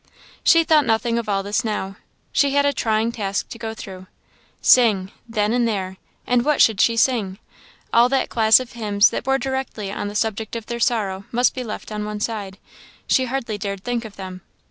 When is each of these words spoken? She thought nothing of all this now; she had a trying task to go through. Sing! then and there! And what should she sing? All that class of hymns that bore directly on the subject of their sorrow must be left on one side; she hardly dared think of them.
She 0.43 0.63
thought 0.63 0.87
nothing 0.87 1.19
of 1.19 1.29
all 1.29 1.43
this 1.43 1.63
now; 1.63 1.95
she 2.31 2.55
had 2.55 2.65
a 2.65 2.73
trying 2.73 3.11
task 3.11 3.49
to 3.49 3.59
go 3.59 3.75
through. 3.75 4.07
Sing! 4.59 5.11
then 5.29 5.53
and 5.53 5.67
there! 5.67 5.97
And 6.25 6.43
what 6.43 6.59
should 6.59 6.81
she 6.81 6.97
sing? 6.97 7.37
All 7.93 8.09
that 8.09 8.27
class 8.29 8.59
of 8.59 8.71
hymns 8.71 9.11
that 9.11 9.23
bore 9.23 9.37
directly 9.37 9.91
on 9.91 10.07
the 10.07 10.15
subject 10.15 10.55
of 10.55 10.65
their 10.65 10.79
sorrow 10.79 11.25
must 11.31 11.53
be 11.53 11.63
left 11.63 11.91
on 11.91 12.03
one 12.03 12.19
side; 12.19 12.57
she 13.05 13.25
hardly 13.25 13.59
dared 13.59 13.83
think 13.83 14.03
of 14.03 14.15
them. 14.15 14.41